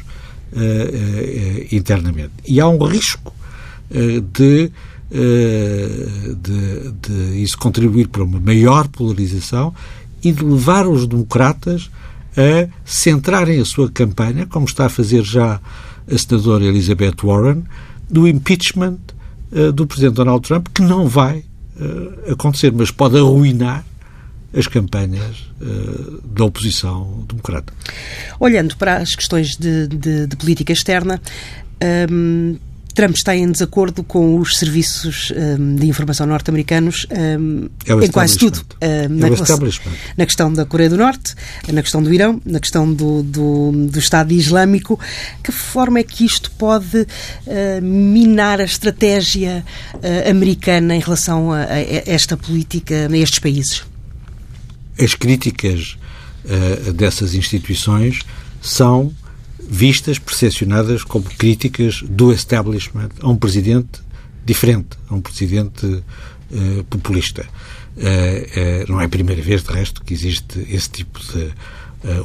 uh, 0.52 0.57
uh, 0.57 1.75
internamente. 1.75 2.33
E 2.47 2.61
há 2.61 2.69
um 2.69 2.83
risco 2.85 3.35
uh, 3.90 4.21
de, 4.21 4.71
de, 5.11 6.93
de, 7.02 7.43
isso 7.43 7.59
contribuir 7.59 8.07
para 8.07 8.23
uma 8.23 8.38
maior 8.38 8.87
polarização 8.87 9.75
e 10.23 10.31
de 10.31 10.45
levar 10.45 10.87
os 10.87 11.05
democratas 11.05 11.90
a 12.37 12.69
centrarem 12.85 13.61
a 13.61 13.64
sua 13.64 13.90
campanha, 13.90 14.47
como 14.47 14.67
está 14.67 14.87
a 14.87 14.88
fazer 14.88 15.25
já 15.25 15.61
a 16.09 16.19
senadora 16.19 16.64
Elizabeth 16.64 17.17
Warren, 17.25 17.64
do 18.09 18.29
impeachment 18.29 18.99
do 19.75 19.85
presidente 19.85 20.14
Donald 20.14 20.47
Trump, 20.47 20.69
que 20.73 20.81
não 20.81 21.09
vai 21.09 21.43
acontecer, 22.31 22.71
mas 22.73 22.93
pode 22.93 23.19
arruinar 23.19 23.85
as 24.54 24.66
campanhas 24.66 25.37
uh, 25.61 26.21
da 26.26 26.45
oposição 26.45 27.25
democrata. 27.28 27.73
Olhando 28.38 28.76
para 28.76 28.97
as 28.97 29.14
questões 29.14 29.57
de, 29.57 29.87
de, 29.87 30.26
de 30.26 30.37
política 30.37 30.73
externa, 30.73 31.21
um, 32.11 32.57
Trump 32.95 33.16
está 33.16 33.35
em 33.35 33.50
desacordo 33.50 34.02
com 34.02 34.38
os 34.38 34.59
serviços 34.59 35.33
um, 35.37 35.76
de 35.76 35.87
informação 35.87 36.26
norte-americanos 36.26 37.07
um, 37.11 37.69
é 37.87 38.04
em 38.04 38.11
quase 38.11 38.37
tudo. 38.37 38.61
Um, 38.83 38.87
na, 39.16 39.28
é 39.28 39.30
na, 40.16 40.26
questão 40.26 40.52
da 40.52 40.66
Coreia 40.66 40.90
do 40.90 40.97
Norte, 40.97 41.35
na 41.73 41.83
questão 41.83 42.02
do 42.02 42.12
Irão, 42.12 42.40
na 42.45 42.61
questão 42.61 42.92
do, 42.92 43.23
do, 43.23 43.73
do 43.90 43.99
Estado 43.99 44.33
Islâmico. 44.33 44.99
Que 45.42 45.52
forma 45.52 46.00
é 46.00 46.02
que 46.02 46.25
isto 46.25 46.50
pode 46.52 47.02
uh, 47.02 47.83
minar 47.83 48.61
a 48.61 48.64
estratégia 48.64 49.64
uh, 49.95 50.30
americana 50.30 50.95
em 50.95 51.00
relação 51.00 51.52
a, 51.52 51.62
a 51.62 51.80
esta 52.07 52.37
política 52.37 53.09
nestes 53.09 53.38
países? 53.38 53.85
As 55.00 55.14
críticas 55.14 55.97
uh, 56.45 56.92
dessas 56.92 57.35
instituições 57.35 58.21
são 58.61 59.12
vistas, 59.59 60.19
percepcionadas 60.19 61.02
como 61.02 61.25
críticas 61.25 62.02
do 62.02 62.33
establishment 62.33 63.11
a 63.21 63.28
um 63.28 63.37
presidente 63.37 64.00
diferente, 64.45 64.99
a 65.09 65.14
um 65.14 65.21
presidente 65.21 65.87
uh, 65.87 66.85
populista. 66.85 67.47
Uh, 67.97 68.92
não 68.92 69.00
é 69.00 69.07
a 69.07 69.09
primeira 69.09 69.40
vez, 69.40 69.62
de 69.62 69.73
resto, 69.73 70.02
que 70.02 70.12
existe 70.12 70.66
esse 70.69 70.90
tipo 70.90 71.21
de 71.21 71.52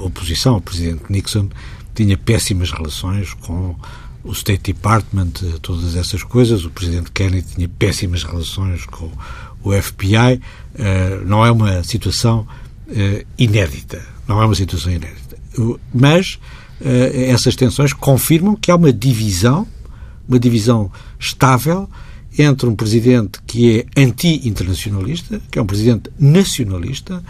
oposição. 0.01 0.55
O 0.55 0.61
presidente 0.61 1.03
Nixon 1.09 1.49
tinha 1.93 2.17
péssimas 2.17 2.71
relações 2.71 3.33
com 3.33 3.75
o 4.23 4.31
State 4.31 4.71
Department, 4.71 5.33
todas 5.61 5.97
essas 5.97 6.23
coisas. 6.23 6.63
O 6.63 6.69
presidente 6.69 7.11
Kennedy 7.11 7.45
tinha 7.55 7.67
péssimas 7.67 8.23
relações 8.23 8.85
com 8.85 9.11
o 9.61 9.73
FBI. 9.73 10.39
não 11.25 11.45
é 11.45 11.51
uma 11.51 11.83
situação 11.83 12.47
uh, 12.47 12.64
inédita. 13.37 14.01
Não 14.27 14.41
é 14.41 14.45
uma 14.45 14.55
situação 14.55 14.91
inédita. 14.91 15.37
Mas 15.93 16.39
uh, 16.81 16.85
essas 17.29 17.55
tensões 17.55 17.93
confirmam 17.93 18.55
que 18.55 18.71
há 18.71 18.75
uma 18.75 18.91
divisão, 18.91 19.67
uma 20.27 20.39
divisão 20.39 20.91
estável 21.19 21.89
entre 22.37 22.67
um 22.67 22.75
presidente 22.75 23.39
que 23.45 23.79
é 23.95 24.01
anti-internacionalista, 24.01 25.41
que 25.49 25.57
é 25.57 25.61
um 25.61 25.65
presidente 25.65 26.09
nacionalista, 26.19 27.23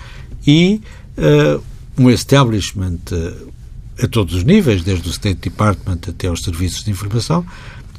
e 0.47 0.81
uh, 1.17 1.63
um 1.97 2.09
establishment 2.09 2.99
uh, 3.11 3.53
a 4.01 4.07
todos 4.07 4.33
os 4.33 4.43
níveis, 4.43 4.83
desde 4.83 5.07
o 5.07 5.11
State 5.11 5.41
Department 5.41 5.99
até 6.07 6.27
aos 6.27 6.43
serviços 6.43 6.83
de 6.83 6.91
informação, 6.91 7.45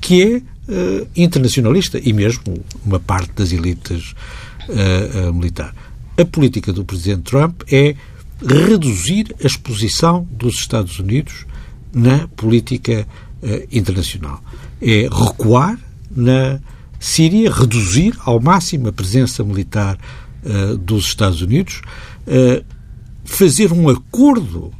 que 0.00 0.22
é 0.22 0.36
uh, 0.36 1.08
internacionalista 1.16 2.00
e 2.02 2.12
mesmo 2.12 2.64
uma 2.84 2.98
parte 2.98 3.32
das 3.34 3.52
elites 3.52 4.14
uh, 4.68 5.32
militar 5.32 5.74
a 6.18 6.24
política 6.24 6.72
do 6.72 6.84
presidente 6.84 7.22
Trump 7.22 7.62
é 7.70 7.94
reduzir 8.42 9.34
a 9.42 9.46
exposição 9.46 10.26
dos 10.30 10.56
Estados 10.56 10.98
Unidos 10.98 11.46
na 11.92 12.26
política 12.28 13.06
uh, 13.42 13.46
internacional. 13.70 14.42
É 14.80 15.02
recuar 15.02 15.78
na 16.10 16.58
Síria, 16.98 17.50
reduzir 17.50 18.16
ao 18.24 18.40
máximo 18.40 18.88
a 18.88 18.92
presença 18.92 19.44
militar 19.44 19.98
uh, 20.42 20.78
dos 20.78 21.06
Estados 21.06 21.42
Unidos, 21.42 21.82
uh, 22.26 22.64
fazer 23.24 23.72
um 23.72 23.88
acordo 23.88 24.72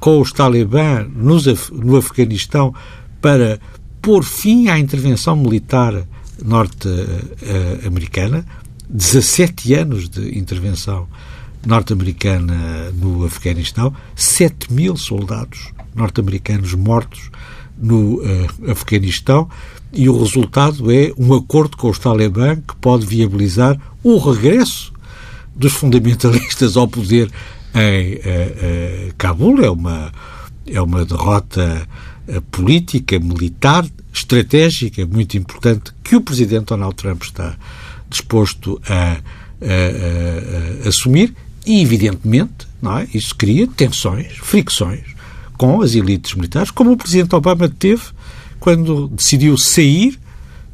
com 0.00 0.18
os 0.18 0.32
talibã 0.32 1.02
Af 1.02 1.70
no 1.70 1.98
Afeganistão 1.98 2.74
para 3.20 3.60
pôr 4.00 4.24
fim 4.24 4.68
à 4.68 4.78
intervenção 4.78 5.36
militar 5.36 6.06
norte-americana, 6.42 8.46
17 8.88 9.74
anos 9.74 10.08
de 10.08 10.38
intervenção 10.38 11.06
norte-americana 11.66 12.90
no 12.92 13.24
Afeganistão, 13.24 13.92
7 14.14 14.72
mil 14.72 14.96
soldados 14.96 15.72
norte-americanos 15.94 16.74
mortos 16.74 17.30
no 17.76 18.16
uh, 18.16 18.70
Afeganistão 18.70 19.48
e 19.92 20.08
o 20.08 20.18
resultado 20.18 20.90
é 20.90 21.12
um 21.18 21.34
acordo 21.34 21.76
com 21.76 21.88
os 21.88 21.98
talibã 21.98 22.56
que 22.56 22.76
pode 22.76 23.06
viabilizar 23.06 23.78
o 24.02 24.18
regresso 24.18 24.92
dos 25.54 25.72
fundamentalistas 25.72 26.76
ao 26.76 26.86
poder 26.86 27.30
em 27.74 28.14
uh, 28.14 29.08
uh, 29.08 29.14
Cabul. 29.16 29.62
É 29.62 29.70
uma, 29.70 30.12
é 30.66 30.80
uma 30.80 31.04
derrota 31.04 31.86
política, 32.50 33.18
militar, 33.18 33.86
estratégica 34.12 35.06
muito 35.06 35.36
importante 35.38 35.92
que 36.04 36.14
o 36.14 36.20
presidente 36.20 36.66
Donald 36.66 36.94
Trump 36.94 37.22
está 37.22 37.56
disposto 38.08 38.80
a, 38.88 38.94
a, 38.94 39.16
a, 39.16 40.84
a 40.84 40.88
assumir 40.88 41.34
e, 41.66 41.82
evidentemente, 41.82 42.66
não 42.80 42.98
é? 42.98 43.08
isso 43.12 43.34
cria 43.34 43.66
tensões, 43.66 44.32
fricções 44.38 45.04
com 45.56 45.82
as 45.82 45.94
elites 45.94 46.34
militares, 46.34 46.70
como 46.70 46.92
o 46.92 46.96
Presidente 46.96 47.34
Obama 47.34 47.68
teve 47.68 48.02
quando 48.60 49.08
decidiu 49.08 49.56
sair, 49.58 50.18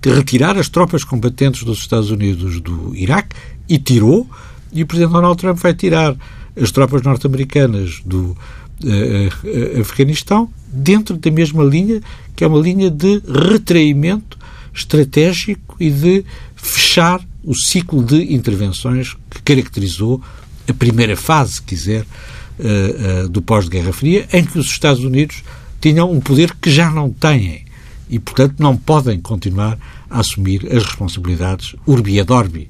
retirar 0.04 0.58
as 0.58 0.68
tropas 0.68 1.02
combatentes 1.02 1.64
dos 1.64 1.78
Estados 1.78 2.10
Unidos 2.10 2.60
do 2.60 2.94
Iraque 2.94 3.34
e 3.68 3.78
tirou, 3.78 4.28
e 4.72 4.82
o 4.82 4.86
Presidente 4.86 5.12
Donald 5.12 5.38
Trump 5.38 5.58
vai 5.58 5.72
tirar 5.72 6.14
as 6.60 6.70
tropas 6.70 7.02
norte-americanas 7.02 8.00
do 8.04 8.36
uh, 8.84 9.80
Afeganistão 9.80 10.48
dentro 10.68 11.16
da 11.16 11.30
mesma 11.30 11.64
linha, 11.64 12.00
que 12.36 12.44
é 12.44 12.46
uma 12.46 12.58
linha 12.58 12.90
de 12.90 13.22
retraimento 13.26 14.38
estratégico 14.74 15.76
e 15.80 15.90
de 15.90 16.24
fechar 16.64 17.20
o 17.42 17.54
ciclo 17.54 18.02
de 18.02 18.34
intervenções 18.34 19.14
que 19.30 19.42
caracterizou 19.42 20.22
a 20.68 20.72
primeira 20.72 21.16
fase, 21.16 21.54
se 21.54 21.62
quiser, 21.62 22.02
uh, 22.02 23.24
uh, 23.24 23.28
do 23.28 23.42
pós-Guerra 23.42 23.92
Fria, 23.92 24.26
em 24.32 24.44
que 24.44 24.58
os 24.58 24.66
Estados 24.66 25.04
Unidos 25.04 25.42
tinham 25.80 26.10
um 26.10 26.20
poder 26.20 26.54
que 26.54 26.70
já 26.70 26.90
não 26.90 27.10
têm 27.10 27.66
e, 28.08 28.18
portanto, 28.18 28.54
não 28.58 28.76
podem 28.76 29.20
continuar 29.20 29.78
a 30.08 30.20
assumir 30.20 30.66
as 30.72 30.84
responsabilidades 30.84 31.76
urbi 31.86 32.18
et 32.18 32.30
orbi 32.30 32.68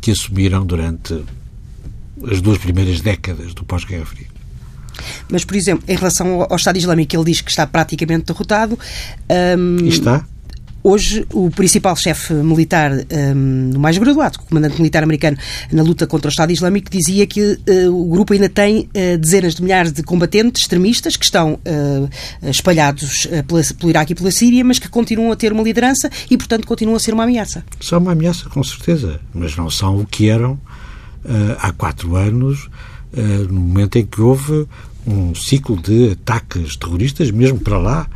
que 0.00 0.10
assumiram 0.10 0.64
durante 0.64 1.22
as 2.30 2.40
duas 2.40 2.56
primeiras 2.58 3.02
décadas 3.02 3.52
do 3.52 3.64
pós-Guerra 3.64 4.06
Fria. 4.06 4.26
Mas, 5.28 5.44
por 5.44 5.56
exemplo, 5.56 5.84
em 5.86 5.96
relação 5.96 6.46
ao 6.48 6.56
Estado 6.56 6.78
Islâmico, 6.78 7.14
ele 7.14 7.24
diz 7.24 7.42
que 7.42 7.50
está 7.50 7.66
praticamente 7.66 8.26
derrotado. 8.26 8.78
Um, 9.58 9.86
está? 9.86 10.24
Hoje, 10.86 11.26
o 11.32 11.50
principal 11.50 11.96
chefe 11.96 12.34
militar, 12.34 12.92
um, 12.92 13.70
o 13.74 13.78
mais 13.78 13.96
graduado, 13.96 14.36
o 14.38 14.42
comandante 14.42 14.76
militar 14.76 15.02
americano 15.02 15.34
na 15.72 15.82
luta 15.82 16.06
contra 16.06 16.28
o 16.28 16.30
Estado 16.30 16.52
Islâmico, 16.52 16.90
dizia 16.90 17.26
que 17.26 17.40
uh, 17.40 17.90
o 17.90 18.04
grupo 18.04 18.34
ainda 18.34 18.50
tem 18.50 18.80
uh, 18.80 19.16
dezenas 19.18 19.54
de 19.54 19.62
milhares 19.62 19.94
de 19.94 20.02
combatentes 20.02 20.60
extremistas 20.60 21.16
que 21.16 21.24
estão 21.24 21.54
uh, 21.54 22.10
espalhados 22.50 23.26
pela, 23.48 23.62
pelo 23.78 23.88
Iraque 23.88 24.12
e 24.12 24.14
pela 24.14 24.30
Síria, 24.30 24.62
mas 24.62 24.78
que 24.78 24.86
continuam 24.86 25.32
a 25.32 25.36
ter 25.36 25.54
uma 25.54 25.62
liderança 25.62 26.10
e, 26.30 26.36
portanto, 26.36 26.66
continuam 26.66 26.96
a 26.96 27.00
ser 27.00 27.14
uma 27.14 27.24
ameaça. 27.24 27.64
São 27.80 27.98
uma 27.98 28.12
ameaça, 28.12 28.50
com 28.50 28.62
certeza, 28.62 29.18
mas 29.32 29.56
não 29.56 29.70
são 29.70 30.00
o 30.00 30.06
que 30.06 30.28
eram 30.28 30.60
há 31.60 31.72
quatro 31.72 32.14
anos, 32.14 32.68
no 33.48 33.58
momento 33.58 33.96
em 33.96 34.04
que 34.04 34.20
houve 34.20 34.66
um 35.06 35.34
ciclo 35.34 35.80
de 35.80 36.12
ataques 36.12 36.76
terroristas, 36.76 37.30
mesmo 37.30 37.58
para 37.58 37.78
lá 37.78 38.06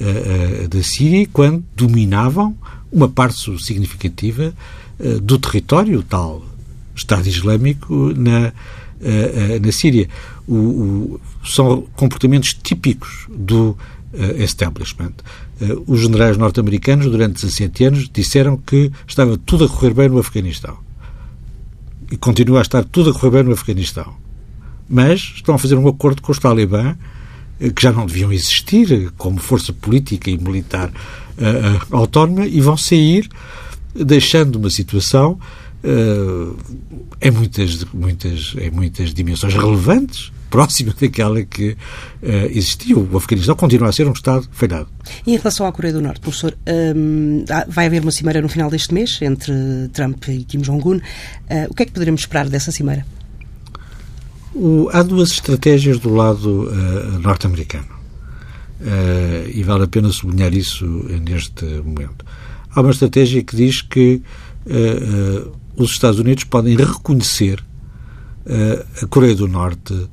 uh, 0.00 0.68
da 0.68 0.82
Síria, 0.82 1.28
quando 1.32 1.64
dominavam 1.76 2.56
uma 2.90 3.08
parte 3.08 3.38
significativa 3.62 4.54
uh, 4.98 5.20
do 5.20 5.38
território, 5.38 6.02
tal 6.02 6.42
Estado 6.94 7.26
Islâmico, 7.28 8.12
na, 8.14 8.52
na 9.62 9.72
Síria. 9.72 10.06
O, 10.46 10.54
o, 10.54 11.20
são 11.42 11.86
comportamentos 11.96 12.52
típicos 12.52 13.26
do 13.30 13.74
establishment. 14.36 15.14
os 15.86 16.00
generais 16.00 16.36
norte-americanos, 16.36 17.06
durante 17.06 17.40
17 17.40 17.84
anos, 17.84 18.10
disseram 18.12 18.58
que 18.58 18.92
estava 19.08 19.38
tudo 19.38 19.64
a 19.64 19.68
correr 19.68 19.94
bem 19.94 20.08
no 20.10 20.18
Afeganistão. 20.18 20.76
E 22.10 22.18
continua 22.18 22.58
a 22.58 22.62
estar 22.62 22.84
tudo 22.84 23.10
a 23.10 23.14
correr 23.14 23.30
bem 23.30 23.44
no 23.44 23.52
Afeganistão 23.52 24.14
mas 24.90 25.32
estão 25.36 25.54
a 25.54 25.58
fazer 25.58 25.76
um 25.76 25.86
acordo 25.86 26.20
com 26.20 26.32
os 26.32 26.38
talibã 26.40 26.90
eh, 26.90 26.96
que 27.74 27.82
já 27.82 27.92
não 27.92 28.06
deviam 28.06 28.32
existir 28.32 29.12
como 29.18 29.38
força 29.38 29.72
política 29.72 30.30
e 30.30 30.38
militar 30.38 30.88
uh, 30.88 31.96
autónoma 31.96 32.46
e 32.46 32.60
vão 32.60 32.76
sair 32.76 33.28
deixando 33.94 34.56
uma 34.56 34.70
situação 34.70 35.38
uh, 35.84 36.56
em, 37.20 37.30
muitas, 37.30 37.84
muitas, 37.92 38.54
em 38.58 38.70
muitas 38.70 39.12
dimensões 39.12 39.54
relevantes 39.54 40.32
próxima 40.48 40.92
daquela 41.00 41.42
que 41.44 41.76
uh. 42.22 43.10
O 43.12 43.16
Afeganistão 43.16 43.54
continua 43.54 43.88
a 43.88 43.92
ser 43.92 44.08
um 44.08 44.12
Estado 44.12 44.48
falhado. 44.50 44.88
E 45.26 45.32
em 45.32 45.36
relação 45.36 45.64
à 45.64 45.72
Coreia 45.72 45.94
do 45.94 46.00
Norte, 46.00 46.20
professor, 46.20 46.56
um, 46.96 47.44
vai 47.68 47.86
haver 47.86 48.02
uma 48.02 48.10
cimeira 48.10 48.42
no 48.42 48.48
final 48.48 48.68
deste 48.68 48.92
mês 48.92 49.20
entre 49.22 49.52
Trump 49.92 50.26
e 50.28 50.44
Kim 50.44 50.58
Jong-un. 50.58 50.96
Uh, 50.96 51.00
o 51.70 51.74
que 51.74 51.84
é 51.84 51.86
que 51.86 51.92
poderemos 51.92 52.22
esperar 52.22 52.48
dessa 52.48 52.72
cimeira? 52.72 53.06
O, 54.54 54.88
há 54.92 55.02
duas 55.02 55.30
estratégias 55.30 55.98
do 55.98 56.12
lado 56.12 56.68
uh, 56.68 57.18
norte-americano. 57.20 58.00
Uh, 58.80 59.48
e 59.52 59.62
vale 59.62 59.84
a 59.84 59.86
pena 59.86 60.10
sublinhar 60.10 60.52
isso 60.54 60.84
neste 61.24 61.64
momento. 61.64 62.24
Há 62.74 62.80
uma 62.80 62.90
estratégia 62.90 63.42
que 63.42 63.54
diz 63.54 63.82
que 63.82 64.22
uh, 64.66 65.52
os 65.76 65.90
Estados 65.90 66.18
Unidos 66.18 66.44
podem 66.44 66.76
reconhecer 66.76 67.62
a 69.00 69.06
Coreia 69.06 69.34
do 69.36 69.46
Norte 69.46 70.08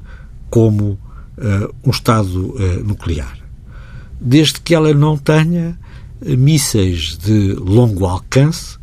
como 0.50 1.00
um 1.84 1.90
Estado 1.90 2.56
nuclear, 2.86 3.40
desde 4.20 4.60
que 4.60 4.76
ela 4.76 4.94
não 4.94 5.18
tenha 5.18 5.80
mísseis 6.22 7.18
de 7.18 7.54
longo 7.54 8.06
alcance 8.06 8.78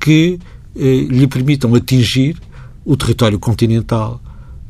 que 0.00 0.40
lhe 0.74 1.26
permitam 1.26 1.74
atingir 1.74 2.36
o 2.84 2.96
território 2.96 3.38
continental 3.38 4.20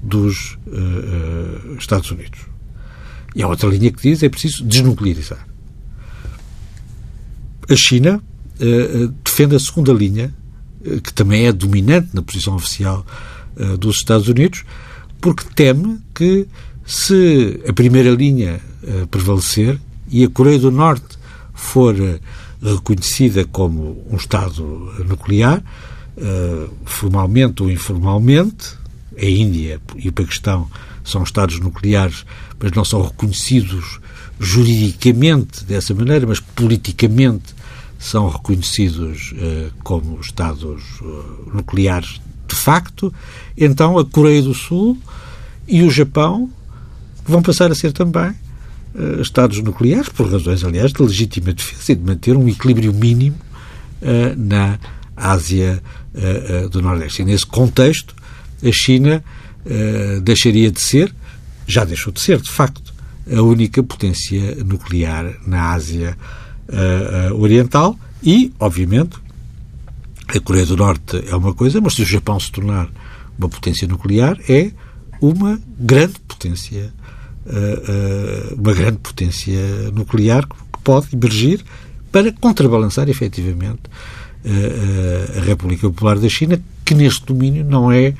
dos 0.02 0.58
uh, 0.66 1.76
Estados 1.78 2.10
Unidos. 2.10 2.40
E 3.34 3.42
há 3.42 3.48
outra 3.48 3.68
linha 3.68 3.92
que 3.92 4.02
diz 4.02 4.22
é 4.22 4.28
preciso 4.28 4.64
desnuclearizar. 4.64 5.46
A 7.68 7.76
China 7.76 8.20
uh, 8.60 9.08
defende 9.24 9.56
a 9.56 9.60
segunda 9.60 9.92
linha, 9.92 10.34
uh, 10.84 11.00
que 11.00 11.12
também 11.12 11.46
é 11.46 11.52
dominante 11.52 12.08
na 12.12 12.22
posição 12.22 12.56
oficial 12.56 13.04
dos 13.78 13.96
Estados 13.96 14.28
Unidos, 14.28 14.64
porque 15.20 15.44
teme 15.54 15.98
que 16.14 16.46
se 16.86 17.60
a 17.68 17.72
primeira 17.72 18.10
linha 18.10 18.60
prevalecer 19.10 19.78
e 20.08 20.24
a 20.24 20.30
Coreia 20.30 20.58
do 20.58 20.70
Norte 20.70 21.18
for 21.52 21.94
reconhecida 22.62 23.44
como 23.44 24.02
um 24.08 24.16
Estado 24.16 24.62
nuclear, 25.04 25.62
formalmente 26.86 27.62
ou 27.62 27.70
informalmente, 27.70 28.79
a 29.20 29.24
Índia 29.24 29.80
e 29.96 30.08
o 30.08 30.12
Paquistão 30.12 30.68
são 31.04 31.22
Estados 31.22 31.58
nucleares, 31.60 32.24
mas 32.58 32.72
não 32.72 32.84
são 32.84 33.02
reconhecidos 33.02 34.00
juridicamente 34.38 35.64
dessa 35.64 35.94
maneira, 35.94 36.26
mas 36.26 36.40
politicamente 36.40 37.54
são 37.98 38.28
reconhecidos 38.28 39.32
uh, 39.32 39.70
como 39.84 40.18
Estados 40.20 41.00
uh, 41.02 41.50
nucleares 41.52 42.20
de 42.48 42.56
facto, 42.56 43.12
então 43.56 43.98
a 43.98 44.04
Coreia 44.04 44.42
do 44.42 44.54
Sul 44.54 44.98
e 45.68 45.82
o 45.82 45.90
Japão 45.90 46.50
vão 47.24 47.42
passar 47.42 47.70
a 47.70 47.74
ser 47.74 47.92
também 47.92 48.30
uh, 48.94 49.20
Estados 49.20 49.62
nucleares, 49.62 50.08
por 50.08 50.30
razões, 50.32 50.64
aliás, 50.64 50.92
de 50.92 51.02
legítima 51.02 51.52
defesa 51.52 51.92
e 51.92 51.94
de 51.94 52.02
manter 52.02 52.36
um 52.36 52.48
equilíbrio 52.48 52.92
mínimo 52.92 53.36
na 54.34 54.78
Ásia 55.14 55.82
do 56.70 56.80
Nordeste. 56.80 57.20
E 57.20 57.24
nesse 57.26 57.44
contexto, 57.44 58.14
a 58.64 58.72
China 58.72 59.22
uh, 59.64 60.20
deixaria 60.20 60.70
de 60.70 60.80
ser, 60.80 61.14
já 61.66 61.84
deixou 61.84 62.12
de 62.12 62.20
ser, 62.20 62.40
de 62.40 62.50
facto, 62.50 62.92
a 63.30 63.40
única 63.42 63.82
potência 63.82 64.56
nuclear 64.64 65.34
na 65.46 65.72
Ásia 65.72 66.16
uh, 66.68 67.32
uh, 67.32 67.40
Oriental. 67.40 67.98
E, 68.22 68.52
obviamente, 68.58 69.16
a 70.28 70.40
Coreia 70.40 70.66
do 70.66 70.76
Norte 70.76 71.22
é 71.26 71.34
uma 71.34 71.54
coisa, 71.54 71.80
mas 71.80 71.94
se 71.94 72.02
o 72.02 72.06
Japão 72.06 72.38
se 72.38 72.50
tornar 72.52 72.88
uma 73.38 73.48
potência 73.48 73.88
nuclear, 73.88 74.38
é 74.48 74.70
uma 75.20 75.60
grande 75.78 76.18
potência, 76.28 76.92
uma 78.56 78.72
grande 78.72 78.98
potência 78.98 79.90
nuclear 79.92 80.46
que 80.46 80.80
pode 80.84 81.08
emergir 81.12 81.64
para 82.12 82.30
contrabalançar 82.32 83.08
efetivamente 83.08 83.82
a 85.36 85.40
República 85.40 85.88
Popular 85.88 86.18
da 86.18 86.28
China, 86.28 86.60
que 86.84 86.94
neste 86.94 87.26
domínio 87.26 87.64
não 87.64 87.90
é 87.90 88.14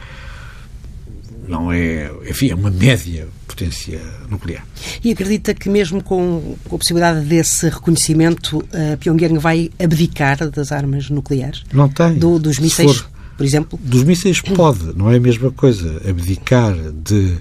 não 1.50 1.72
é, 1.72 2.10
enfim, 2.28 2.50
é 2.50 2.54
uma 2.54 2.70
média 2.70 3.26
potência 3.46 4.00
nuclear. 4.30 4.64
E 5.02 5.10
acredita 5.10 5.52
que 5.52 5.68
mesmo 5.68 6.02
com, 6.02 6.56
a 6.66 6.68
possibilidade 6.68 7.26
desse 7.26 7.68
reconhecimento, 7.68 8.58
uh, 8.58 8.96
Pyongyang 8.98 9.36
vai 9.38 9.70
abdicar 9.78 10.48
das 10.48 10.70
armas 10.70 11.10
nucleares? 11.10 11.64
Não 11.72 11.88
tem. 11.88 12.14
Do, 12.14 12.38
dos 12.38 12.60
mísseis, 12.60 12.98
for, 12.98 13.10
por 13.36 13.44
exemplo? 13.44 13.78
Dos 13.82 14.04
mísseis 14.04 14.40
pode, 14.40 14.96
não 14.96 15.10
é 15.10 15.16
a 15.16 15.20
mesma 15.20 15.50
coisa. 15.50 16.00
Abdicar 16.08 16.72
de 16.92 17.36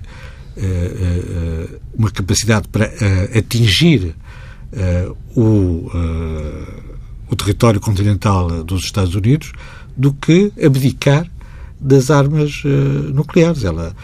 uh, 0.58 0.64
uh, 0.64 1.80
uma 1.96 2.10
capacidade 2.10 2.68
para 2.68 2.92
atingir 3.38 4.16
o, 5.36 5.90
o 7.28 7.36
território 7.36 7.80
continental 7.80 8.64
dos 8.64 8.84
Estados 8.84 9.16
Unidos 9.16 9.52
do 9.98 10.14
que 10.14 10.54
abdicar 10.64 11.26
das 11.80 12.12
armas 12.12 12.64
uh, 12.66 12.68
nucleares. 13.14 13.64
Ela, 13.64 13.96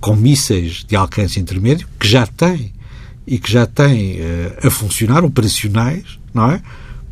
com 0.00 0.14
mísseis 0.14 0.84
de 0.86 0.96
alcance 0.96 1.40
intermédio, 1.40 1.86
que 1.98 2.06
já 2.06 2.26
tem 2.26 2.72
e 3.26 3.38
que 3.38 3.50
já 3.50 3.66
tem 3.66 4.20
uh, 4.20 4.66
a 4.66 4.70
funcionar, 4.70 5.24
operacionais, 5.24 6.18
não 6.32 6.50
é? 6.50 6.60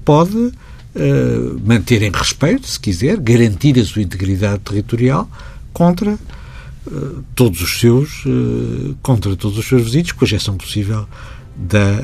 Pode 0.04 0.36
uh, 0.36 1.60
manter 1.64 2.02
em 2.02 2.10
respeito, 2.10 2.66
se 2.66 2.78
quiser, 2.78 3.18
garantir 3.18 3.78
a 3.78 3.84
sua 3.84 4.02
integridade 4.02 4.60
territorial 4.60 5.28
contra 5.72 6.18
todos 7.36 7.60
os 7.60 7.78
seus 7.78 8.24
contra 9.02 9.36
todos 9.36 9.56
os 9.56 9.64
seus 9.64 9.84
vizinhos, 9.84 10.10
com 10.10 10.24
exceção 10.24 10.56
possível 10.56 11.06
da, 11.56 12.00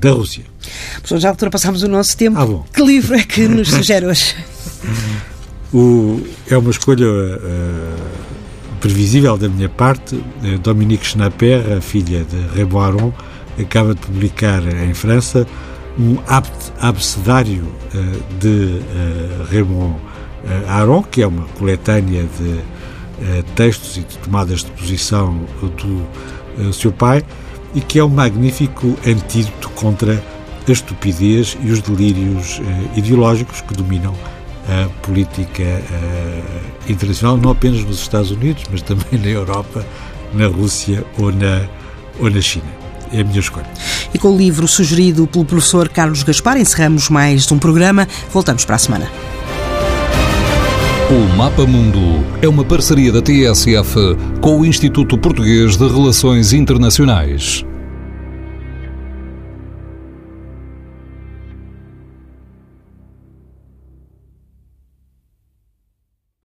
da 0.00 0.12
Rússia. 0.12 0.44
Professor, 0.92 1.18
já 1.18 1.30
ultrapassámos 1.30 1.82
o 1.82 1.88
nosso 1.88 2.16
tempo. 2.16 2.38
Ah, 2.38 2.72
que 2.72 2.82
livro 2.84 3.16
é 3.16 3.24
que 3.24 3.48
nos 3.48 3.70
sugere 3.70 4.06
hoje? 4.06 4.36
O, 5.72 6.20
é 6.50 6.56
uma 6.56 6.70
escolha 6.70 7.06
uh, 7.06 7.38
previsível 8.80 9.38
da 9.38 9.48
minha 9.48 9.68
parte. 9.68 10.16
Uh, 10.16 10.58
Dominique 10.62 11.06
Schnapper, 11.06 11.78
a 11.78 11.80
filha 11.80 12.24
de 12.24 12.36
Raymond 12.54 12.84
Aron, 12.84 13.12
acaba 13.58 13.94
de 13.94 14.00
publicar 14.00 14.62
em 14.66 14.92
França 14.92 15.46
um 15.98 16.16
abecedário 16.80 17.64
uh, 17.64 18.38
de 18.38 18.80
Raymond 19.50 19.96
Aron, 20.68 21.02
que 21.02 21.22
é 21.22 21.26
uma 21.26 21.44
coletânea 21.58 22.24
de 22.38 22.60
textos 23.54 23.96
e 23.96 24.00
de 24.00 24.18
tomadas 24.18 24.64
de 24.64 24.70
posição 24.72 25.46
do 25.60 26.72
seu 26.72 26.90
pai, 26.90 27.22
e 27.74 27.80
que 27.80 27.98
é 27.98 28.04
um 28.04 28.08
magnífico 28.08 28.96
antídoto 29.06 29.70
contra 29.70 30.22
a 30.68 30.72
estupidez 30.72 31.56
e 31.62 31.70
os 31.70 31.80
delírios 31.80 32.58
uh, 32.58 32.98
ideológicos 32.98 33.60
que 33.60 33.74
dominam 33.74 34.14
a 34.68 34.88
política 35.04 35.62
uh, 35.62 36.90
internacional, 36.90 37.36
não 37.36 37.50
apenas 37.50 37.84
nos 37.84 38.00
Estados 38.00 38.30
Unidos, 38.30 38.64
mas 38.70 38.82
também 38.82 39.20
na 39.20 39.28
Europa, 39.28 39.84
na 40.32 40.46
Rússia 40.46 41.04
ou 41.18 41.32
na, 41.32 41.62
ou 42.20 42.30
na 42.30 42.40
China. 42.40 42.66
É 43.12 43.20
a 43.20 43.24
minha 43.24 43.40
escolha. 43.40 43.66
E 44.14 44.18
com 44.18 44.32
o 44.32 44.36
livro 44.36 44.66
sugerido 44.66 45.26
pelo 45.26 45.44
professor 45.44 45.88
Carlos 45.88 46.22
Gaspar, 46.22 46.56
encerramos 46.56 47.10
mais 47.10 47.50
um 47.52 47.58
programa. 47.58 48.08
Voltamos 48.30 48.64
para 48.64 48.76
a 48.76 48.78
semana. 48.78 49.10
O 51.10 51.36
Mapa 51.36 51.66
Mundo 51.66 52.24
é 52.40 52.48
uma 52.48 52.64
parceria 52.64 53.12
da 53.12 53.20
TSF 53.20 54.16
com 54.40 54.60
o 54.60 54.64
Instituto 54.64 55.18
Português 55.18 55.76
de 55.76 55.86
Relações 55.86 56.54
Internacionais. 56.54 57.66